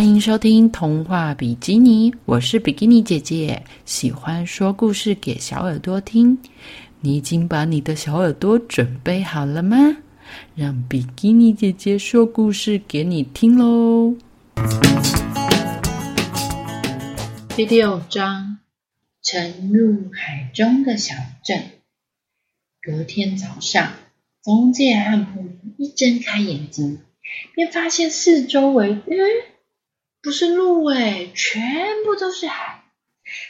[0.00, 6.38] 欢迎收听童话比基尼，我是比基尼姐姐，喜欢说故事给小耳朵听。
[7.02, 9.76] 你已经把你的小耳朵准备好了吗？
[10.54, 14.16] 让比基尼姐姐说故事给你听喽。
[17.54, 18.56] 第六章：
[19.22, 21.14] 沉入海中的小
[21.44, 21.62] 镇。
[22.80, 23.92] 隔天早上，
[24.40, 25.44] 宗介和普
[25.76, 27.00] 一睁开眼睛，
[27.54, 29.49] 便发现四周围，嗯。
[30.22, 31.62] 不是路诶，全
[32.04, 32.82] 部都是海。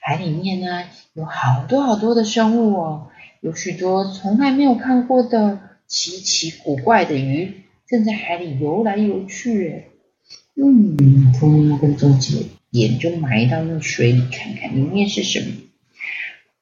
[0.00, 3.08] 海里面呢，有好多好多的生物哦，
[3.40, 9.68] 有许多从来没有看过的奇奇古怪的鱼，正在海里游来游去。
[9.68, 9.90] 诶
[10.56, 15.46] 嗯，波妞跟宗杰眼就埋到那水里看看里面是什么。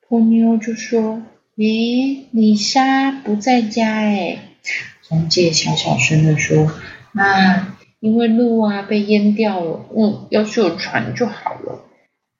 [0.08, 1.22] 波妞就说
[1.56, 4.38] ：“咦，李莎不在家诶。
[5.02, 6.72] 宗介小小声的说
[7.14, 7.71] ：“啊。”
[8.02, 11.84] 因为路啊被淹掉了，嗯，要是有船就好了。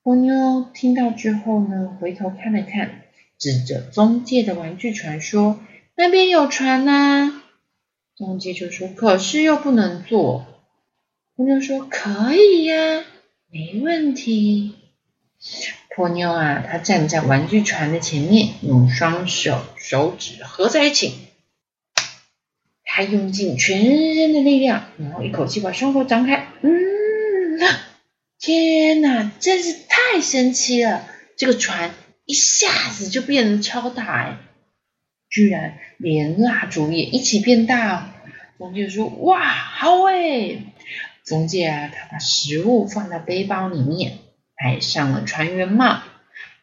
[0.03, 3.03] 波妞听到之后呢，回头看了看，
[3.39, 5.61] 指着中介的玩具船说
[5.95, 7.43] ：“那边有船呐。”
[8.19, 10.47] 中介就说：“可是又不能坐。”
[11.37, 13.05] 波妞说：“可以呀，
[13.49, 14.75] 没问题。”
[15.95, 21.15] 波妞啊，她站在玩具船的前面，用双手手指合在一起。
[22.95, 26.47] 他用尽全身的力量，然后一口气把胸口张开。
[26.61, 26.71] 嗯，
[28.39, 31.09] 天哪，真是太神奇了！
[31.39, 31.93] 这个船
[32.27, 34.37] 一下子就变得超大，哎，
[35.31, 38.03] 居然连蜡烛也一起变大哦。
[38.59, 40.59] 中介说：“哇，好哎！”
[41.25, 44.19] 中介啊，他把食物放在背包里面，
[44.55, 46.03] 戴上了船员帽，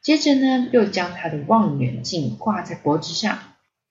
[0.04, 3.40] 接着呢，又将他的望远镜挂在脖子上。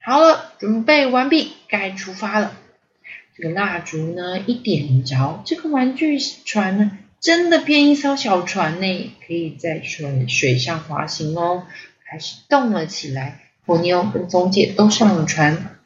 [0.08, 2.56] 好了，准备完毕，该出发了。
[3.36, 11.64] 这个蜡烛呢，一点着，这个玩具船呢，真的变一艘小船呢，可以在水水上滑行哦，
[12.06, 13.42] 开始动了起来。
[13.66, 15.76] 波妞跟宗介都上了船，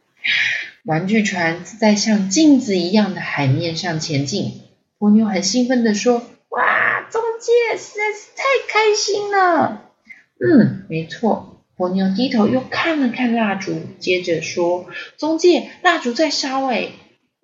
[0.85, 4.61] 玩具船在像镜子一样的海面上前进。
[4.99, 9.91] 波妞很兴奋地说：“哇，宗介实在是太开心了。”
[10.39, 11.52] 嗯，没错。
[11.77, 14.87] 波妞低头又看了看蜡烛，接着说
[15.19, 16.89] ：“中介，蜡烛在烧哎。”“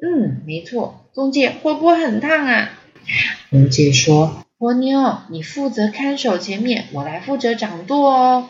[0.00, 1.06] 嗯，没错。
[1.14, 2.70] ”“中介会不会很烫啊？”
[3.50, 8.48] 中介说：“波妞，你负责看守前面，我来负责掌舵哦。”“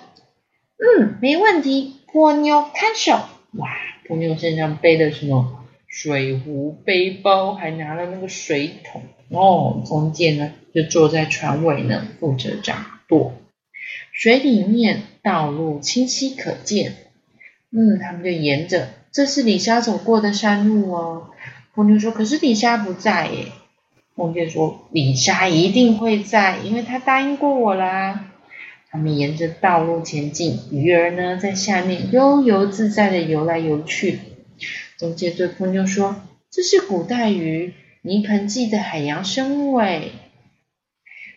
[0.99, 3.13] 嗯，没问题。”波妞看守。
[3.53, 3.69] 哇，
[4.07, 9.83] 波妞身上背的什么水壶、背包，还拿了那个水桶哦。
[9.87, 13.35] 中介呢，就坐在船尾呢，负责掌舵。
[14.19, 16.97] 水里面道路清晰可见，
[17.71, 21.31] 嗯，他们就沿着，这是李莎走过的山路哦。
[21.73, 23.53] 波妞说：“可是李莎不在耶。”
[24.17, 28.33] 梦见说：“李莎一定会在，因为她答应过我啦。”
[28.91, 34.19] 他们沿着道路前进，鱼儿呢在下面悠游自在的游来游去。
[34.97, 36.17] 中介对波妞说
[36.51, 40.07] ：“这是古代鱼，泥盆纪的海洋生物哎。”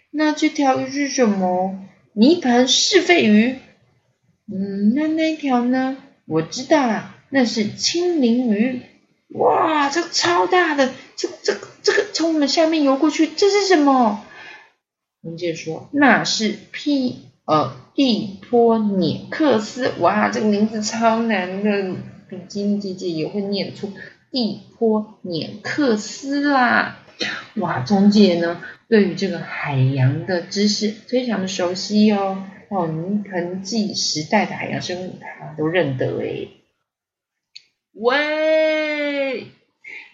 [0.09, 1.77] 那这条鱼是什么？
[2.13, 3.55] 泥盆是肺鱼，
[4.51, 5.97] 嗯，那那条呢？
[6.25, 8.81] 我知道了，那是青鳞鱼。
[9.29, 14.25] 哇，这个超大的，这这个这个从我们下面游过去，这是什么？
[15.21, 19.91] 文姐说那是皮呃地波涅克斯。
[19.99, 21.95] 哇，这个名字超难的，
[22.29, 23.91] 比金姐姐也会念出
[24.31, 27.00] 地波涅克斯啦。
[27.55, 28.61] 哇，中介呢？
[28.87, 36.49] 对于这个海洋的知识非常的熟悉哦，哦，泥盆纪时代的海洋生物他都认得诶。
[37.93, 39.47] 喂，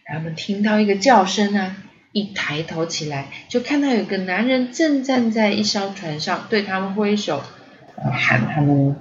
[0.06, 1.78] 他们听到一个叫声啊，
[2.12, 7.44] 一抬头起来就看到有个男人正站在一艘船上，对他们挥手
[7.96, 8.96] 喊他们。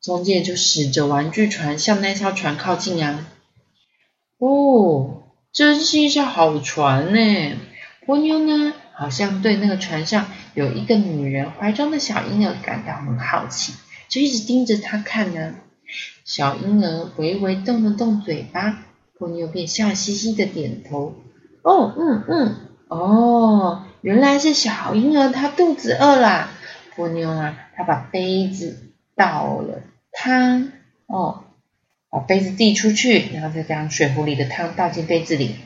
[0.00, 3.28] 中介就使着玩具船向那艘船靠近啊。
[4.38, 5.21] 哦，
[5.52, 7.56] 真是一艘好船呢。
[8.06, 8.74] 波妞呢？
[8.94, 13.72] 好像对那个船上有一个女人怀中的小婴儿感到很好奇，
[14.08, 15.54] 就一直盯着他看呢。
[16.24, 18.78] 小婴儿微微动了动嘴巴，
[19.18, 21.14] 波妞便笑嘻嘻的点头。
[21.62, 22.56] 哦，嗯嗯，
[22.88, 26.50] 哦，原来是小婴儿他肚子饿啦。
[26.94, 29.80] 波妞啊，他把杯子倒了
[30.12, 30.70] 汤，
[31.06, 31.44] 哦，
[32.12, 35.56] 把杯子递出去，然后再将水壶里的汤倒进杯子里。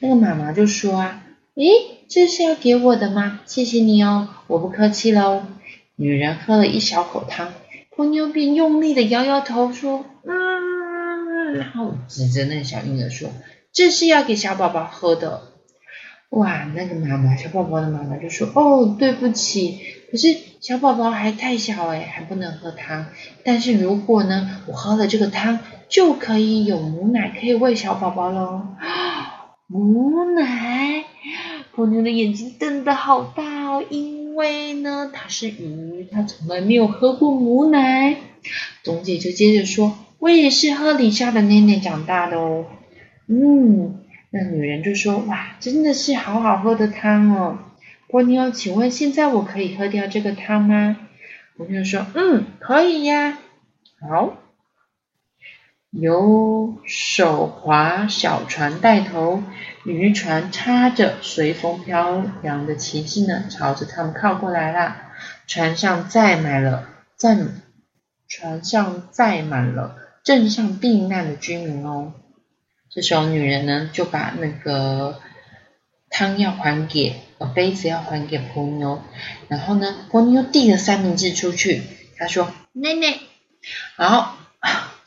[0.00, 1.22] 那个妈妈就说啊，
[1.54, 1.96] 诶。
[2.08, 3.40] 这是要给我的吗？
[3.46, 5.42] 谢谢你哦，我不客气喽。
[5.96, 7.52] 女人喝了一小口汤，
[7.96, 13.30] 波妞便用力的摇摇头说：“嗯。”然后指着那小婴儿说
[13.74, 15.48] ：“这是要给小宝宝喝的。”
[16.30, 19.80] 哇，那个妈妈，小宝宝的妈妈就说：“哦，对不起，
[20.12, 23.06] 可是小宝宝还太小哎，还不能喝汤。
[23.42, 28.66] 但是如果呢，我喝了这个汤，就可以有母奶可以喂小宝宝喽。
[29.68, 31.04] 母奶，
[31.74, 38.16] 波妞的眼睛瞪得好大哦，因为呢，它是鱼，它从来没有喝过母奶。
[38.84, 42.66] 总姐就接着说：“我也是喝李莎的奶奶长大的哦。”
[43.26, 44.02] 嗯。
[44.30, 47.58] 那女人就说：“哇，真的是好好喝的汤哦，
[48.08, 50.96] 波妞，请问现在我可以喝掉这个汤吗？”
[51.56, 53.38] 波妞说：“嗯，可以呀。”
[54.08, 54.36] 好，
[55.90, 59.42] 由手划小船带头，
[59.84, 65.12] 渔船插着随风飘扬的旗帜呢，朝着他们靠过来啦。
[65.46, 67.38] 船上载满了，载
[68.28, 72.12] 船上载满了镇上避难的居民哦。
[72.90, 75.20] 这时候，女人呢就把那个
[76.10, 79.00] 汤要还给，呃，杯子要还给婆妞，
[79.48, 81.82] 然后呢，婆妞递了三明治出去，
[82.16, 83.18] 她说：“奶奶。”
[83.96, 84.36] 好，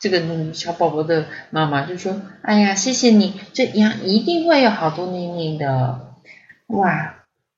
[0.00, 6.14] 这个小宝宝的妈妈就说：“哎呀，谢谢你，这样一定会有好多奶奶的。”
[6.68, 7.16] 哇，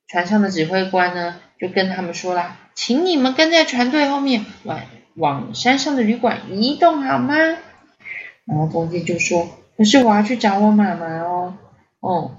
[0.09, 4.81] 船上的指挥官呢就跟他们说啦：“请你们跟在船队后面，往
[5.15, 7.37] 往山上的旅馆移动好吗？”
[8.45, 9.49] 然后中间就说。
[9.75, 11.55] 可是我要去找我妈妈哦，
[12.01, 12.33] 哦，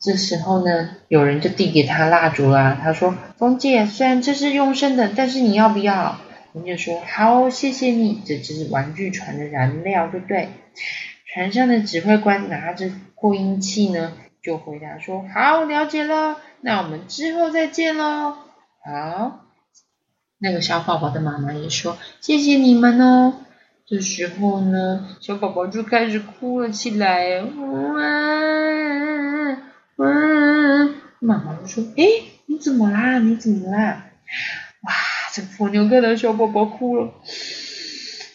[0.00, 2.78] 这时候呢，有人就递给他蜡烛啦。
[2.80, 6.18] 他说：“中介，虽然这是用剩的，但是你要不要？”
[6.58, 10.48] 中介说：“好，谢谢你。”这只是玩具船的燃料，对不对？
[11.32, 14.12] 船上的指挥官拿着扩音器呢，
[14.42, 16.38] 就回答说：“好，了解了。
[16.60, 18.34] 那我们之后再见喽。”
[18.84, 19.46] 好，
[20.38, 23.34] 那个小宝宝的妈妈也说：“谢谢你们哦。”
[23.86, 27.40] 这时候呢，小宝宝就开始哭了起来。
[27.40, 27.50] 哇
[29.96, 30.06] 哇！
[31.20, 32.04] 妈妈就说：“哎，
[32.46, 33.18] 你怎么啦？
[33.18, 34.04] 你怎么啦？”
[35.38, 35.44] 哇！
[35.44, 37.12] 这婆牛看到小宝宝哭了，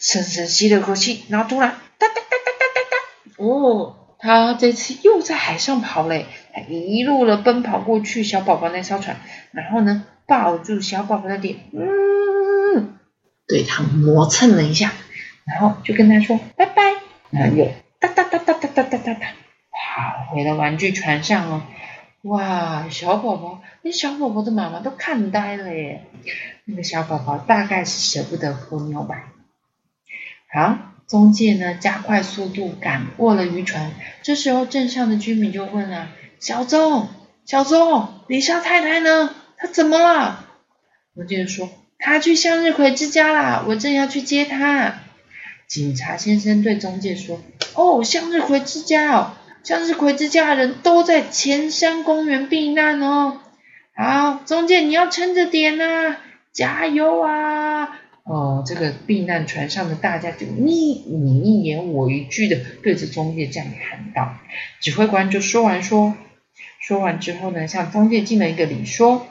[0.00, 3.44] 深深吸了口气，然后突然哒哒哒哒哒哒哒！
[3.44, 9.16] 哦，他这次又在海上跑嘞，他一路的奔跑过去小宝宝那艘船，
[9.52, 12.98] 然后呢，抱住小宝宝的脸，嗯，
[13.46, 14.92] 对他磨蹭了一下。
[15.44, 16.94] 然后就跟他说拜拜，
[17.28, 17.66] 然后又
[18.00, 19.20] 哒哒哒哒哒哒哒哒，
[19.70, 21.62] 跑回了玩具船上哦。
[22.24, 26.06] 哇，小宝宝，那小宝宝的妈妈都看呆了耶。
[26.64, 29.30] 那个小宝宝大概是舍不得波妞吧。
[30.50, 33.92] 好，中介呢加快速度赶过了渔船。
[34.22, 36.08] 这时候镇上的居民就问了：
[36.40, 37.08] 小钟，
[37.44, 39.34] 小钟，李莎太太呢？
[39.58, 40.46] 她怎么了？
[41.14, 41.68] 中介说：
[41.98, 44.94] 她去向日葵之家啦，我正要去接她。
[45.66, 47.42] 警察先生对中介说
[47.76, 49.32] ：“哦，向日葵之家哦，
[49.64, 53.40] 向日葵之家的人都在前山公园避难哦。
[53.96, 56.16] 好，中介你要撑着点呐，
[56.52, 57.98] 加油啊！
[58.24, 64.34] 哦，这个避难船上的大家就你你一言我一句的对着中介这样喊道。
[64.80, 66.14] 指挥官就说完说，
[66.80, 69.26] 说完之后呢，向中介敬了一个礼，说。”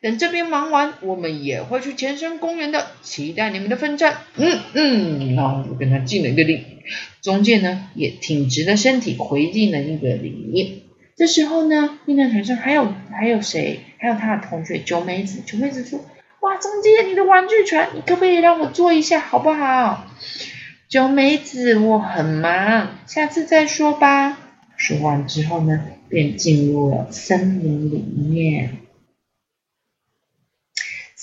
[0.00, 4.18] 等这边忙完，我们也会去前山公园的，期待你们的奋战。
[4.36, 6.64] 嗯嗯，然后就跟他敬了一个礼。
[7.20, 10.84] 中介呢也挺直了身体回敬了一个礼。
[11.16, 13.80] 这时候呢，避难船上还有还有谁？
[13.98, 15.42] 还有他的同学九美子。
[15.44, 15.98] 九美子说
[16.40, 20.06] ：“哇，中介，你的玩具船，你可不可以让我坐一下，好不好？”
[20.88, 24.38] 九美子，我很忙，下次再说吧。
[24.76, 28.76] 说完之后呢，便进入了森林里面。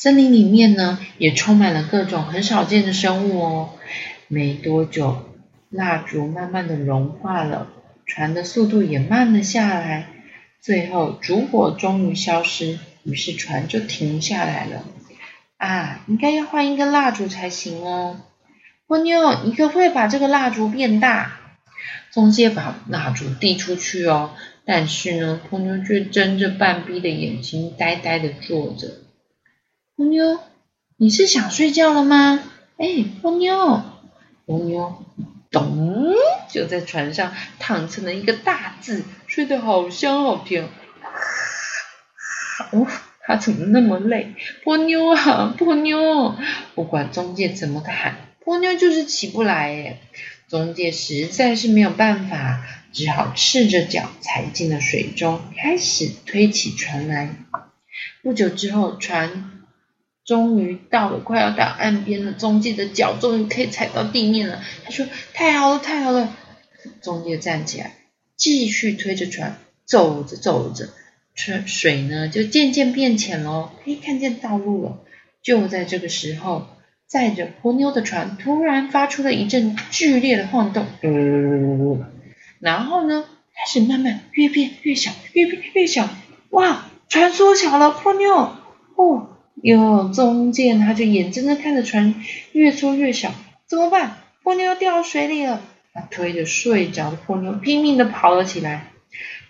[0.05, 3.69] 森林里面呢，也充满了各种很少见的生物哦。
[4.27, 5.25] 没多久，
[5.71, 7.69] 蜡烛慢慢的融化了，
[8.05, 10.09] 船的速度也慢了下来。
[10.61, 14.83] 最后，烛火终于消失，于是船就停下来了。
[15.57, 18.21] 啊，应该要换一根蜡烛才行哦。
[18.85, 21.39] 波妞，你可不可以把这个蜡烛变大？
[22.11, 24.35] 中介把蜡烛递出去哦，
[24.65, 29.03] 但是呢，波妞却睁着半闭的眼睛，呆呆的坐着。
[29.97, 30.39] 波妞，
[30.97, 32.43] 你是想睡觉了吗？
[32.75, 33.81] 哎，波妞，
[34.45, 35.05] 波妞，
[35.49, 36.13] 咚，
[36.49, 40.67] 就在船上躺成了一个大字，睡得好香好甜。
[42.71, 42.85] 哦，
[43.21, 44.35] 他怎么那么累？
[44.65, 46.35] 波妞啊，波妞，
[46.75, 50.01] 不管中介怎么喊，波妞就是起不来哎。
[50.49, 52.61] 中介实在是没有办法，
[52.91, 57.33] 只好赤着脚踩进了水中，开始推起船来。
[58.21, 59.51] 不久之后，船。
[60.25, 62.33] 终于到了，快要到岸边了。
[62.33, 64.61] 中介的脚终于可以踩到地面了。
[64.83, 66.35] 他说：“太好了，太好了！”
[67.01, 67.95] 中介站起来，
[68.35, 70.89] 继续推着船，走着走着，
[71.35, 74.99] 水水呢就渐渐变浅了，可以看见道路了。
[75.43, 76.69] 就在这个时候，
[77.05, 80.87] 载着波妞的船突然发出了一阵剧烈的晃动，
[82.59, 86.09] 然后呢，开始慢慢越变越小，越变越小。
[86.49, 88.55] 哇，船缩小了，波妞，
[88.95, 89.34] 哦
[89.65, 92.13] 哟，中间他就眼睁睁看着船
[92.51, 93.31] 越缩越小，
[93.65, 94.17] 怎么办？
[94.43, 95.59] 波妞掉到水里了。
[95.91, 98.89] 他推着睡着的波妞拼命的跑了起来，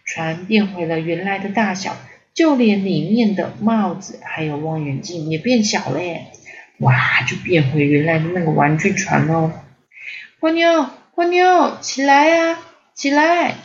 [0.05, 1.97] 船变回了原来的大小。
[2.33, 6.27] 就连里面的帽子还有望远镜也变小了耶！
[6.79, 6.93] 哇，
[7.27, 9.51] 就变回原来的那个玩具船喽。
[10.39, 12.57] 波妞，波妞，起来呀，
[12.93, 13.55] 起来！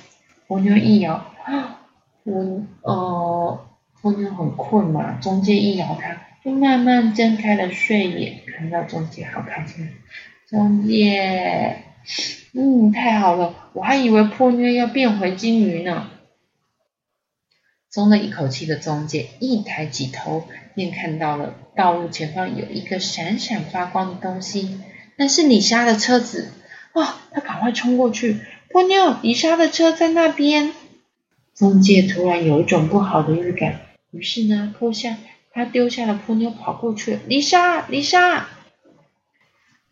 [0.48, 1.32] 波妞一摇，
[2.24, 3.66] 我呃，
[4.02, 9.88] 波妞很困嘛，中介一摇它，就慢慢睁开了睡眼，看到中介好开心。
[10.48, 11.82] 中介，
[12.54, 16.10] 嗯，太好了，我还以为波妞要变回金鱼呢。
[17.90, 20.44] 松了一口气的中介一抬起头，
[20.74, 24.80] 便看到了道路前方有一个闪闪发光的东西，
[25.16, 26.52] 那是李莎的车子。
[26.94, 27.16] 哇！
[27.32, 28.38] 他赶快冲过去，
[28.70, 30.72] 波妞，李莎的车在那边。
[31.54, 35.16] 中介突然有一种不好的预感，于是呢，脱下
[35.52, 37.18] 他丢下了波妞，跑过去。
[37.26, 38.48] 李莎，李莎，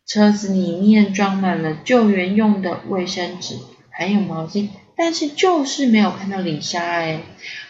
[0.06, 3.56] 车子里面装满了救援用的卫生纸，
[3.90, 7.20] 还有毛巾，但是就是没有看到李莎哎。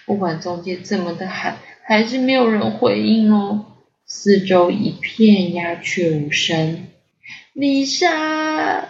[0.06, 3.64] 不管中介怎么的喊，还是没有人回应哦。
[4.06, 6.86] 四周一片鸦雀无声。
[7.52, 8.88] 丽莎，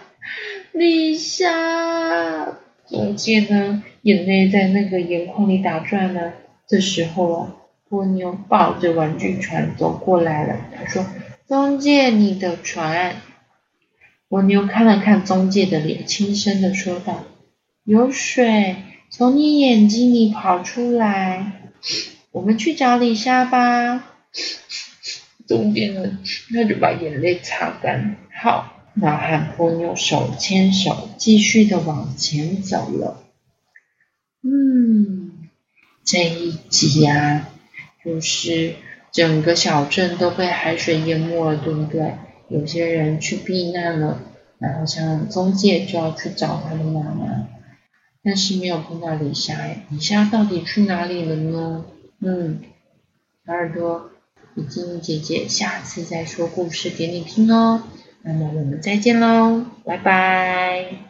[0.71, 3.83] 丽莎，中介呢？
[4.03, 6.31] 眼泪在那个眼眶里打转呢。
[6.67, 7.55] 这时候啊，
[7.89, 10.57] 波妞抱着玩具船走过来了。
[10.77, 11.05] 他说
[11.47, 13.15] ：“中介，你的船。”
[14.29, 17.25] 波妞看了看中介的脸，轻声的说道
[17.83, 18.75] ：“有水。”
[19.11, 21.63] 从你眼睛里跑出来，
[22.29, 24.03] 我们去找李莎吧。
[25.47, 26.19] 中介呢，
[26.51, 28.17] 那就把眼泪擦干。
[28.31, 33.23] 好，那和波妞手牵手，继续的往前走了。
[34.43, 35.49] 嗯，
[36.03, 37.49] 这一集啊，
[38.03, 38.75] 就是
[39.11, 42.13] 整个小镇都被海水淹没了，对不对？
[42.47, 44.21] 有些人去避难了，
[44.57, 47.47] 然后像中介就要去找他的妈妈。
[48.23, 49.55] 但是没有碰到李莎，
[49.89, 51.85] 李莎到底去哪里了呢？
[52.21, 52.59] 嗯，
[53.45, 54.11] 小耳朵，
[54.55, 57.83] 已经姐姐下次再说故事给你听哦。
[58.21, 61.08] 那么我们再见喽，拜拜。